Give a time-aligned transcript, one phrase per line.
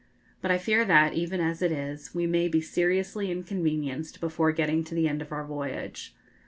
[0.41, 4.83] But I fear that, even as it is, we may be seriously inconvenienced before getting
[4.85, 6.15] to the end of our voyage.